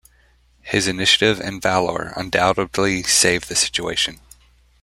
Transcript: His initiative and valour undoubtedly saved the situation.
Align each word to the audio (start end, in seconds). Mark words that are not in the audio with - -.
His 0.63 0.87
initiative 0.87 1.39
and 1.39 1.61
valour 1.61 2.11
undoubtedly 2.15 3.03
saved 3.03 3.49
the 3.49 3.55
situation. 3.55 4.19